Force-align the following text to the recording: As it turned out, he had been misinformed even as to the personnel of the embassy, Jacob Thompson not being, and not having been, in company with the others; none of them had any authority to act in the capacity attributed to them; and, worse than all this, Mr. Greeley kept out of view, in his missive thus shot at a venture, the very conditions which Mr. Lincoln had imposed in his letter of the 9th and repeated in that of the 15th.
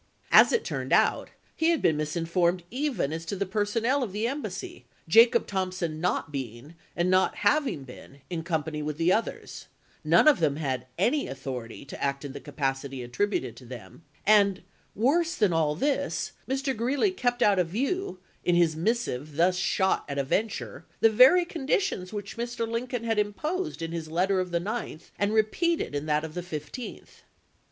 As 0.31 0.51
it 0.51 0.65
turned 0.65 0.91
out, 0.93 1.29
he 1.55 1.69
had 1.69 1.79
been 1.79 1.95
misinformed 1.95 2.63
even 2.71 3.13
as 3.13 3.23
to 3.25 3.35
the 3.35 3.45
personnel 3.45 4.01
of 4.01 4.13
the 4.13 4.25
embassy, 4.27 4.85
Jacob 5.07 5.45
Thompson 5.45 6.01
not 6.01 6.31
being, 6.31 6.73
and 6.95 7.11
not 7.11 7.35
having 7.35 7.83
been, 7.83 8.21
in 8.27 8.41
company 8.43 8.81
with 8.81 8.97
the 8.97 9.13
others; 9.13 9.67
none 10.03 10.27
of 10.27 10.39
them 10.39 10.55
had 10.55 10.87
any 10.97 11.27
authority 11.27 11.85
to 11.85 12.03
act 12.03 12.25
in 12.25 12.33
the 12.33 12.39
capacity 12.39 13.03
attributed 13.03 13.55
to 13.57 13.63
them; 13.67 14.01
and, 14.25 14.63
worse 14.95 15.35
than 15.35 15.53
all 15.53 15.75
this, 15.75 16.31
Mr. 16.49 16.75
Greeley 16.75 17.11
kept 17.11 17.43
out 17.43 17.59
of 17.59 17.67
view, 17.67 18.17
in 18.43 18.55
his 18.55 18.75
missive 18.75 19.35
thus 19.35 19.55
shot 19.55 20.03
at 20.09 20.17
a 20.17 20.23
venture, 20.23 20.83
the 21.01 21.11
very 21.11 21.45
conditions 21.45 22.11
which 22.11 22.37
Mr. 22.37 22.67
Lincoln 22.67 23.03
had 23.03 23.19
imposed 23.19 23.83
in 23.83 23.91
his 23.91 24.07
letter 24.09 24.39
of 24.39 24.49
the 24.49 24.57
9th 24.59 25.11
and 25.19 25.31
repeated 25.31 25.93
in 25.93 26.07
that 26.07 26.23
of 26.23 26.33
the 26.33 26.41
15th. 26.41 27.21